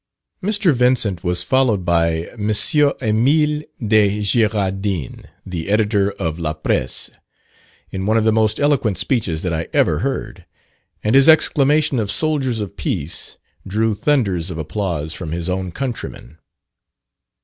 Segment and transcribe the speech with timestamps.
[0.41, 0.73] Mr.
[0.73, 2.49] Vincent was followed by M.
[3.03, 7.11] Emile de Girardin, the editor of La Presse,
[7.91, 10.47] in one of the most eloquent speeches that I ever heard;
[11.03, 13.37] and his exclamation of "Soldiers of Peace,"
[13.67, 16.39] drew thunders of applause from his own countrymen.